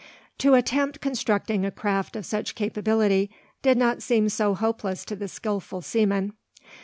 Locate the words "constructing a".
0.99-1.69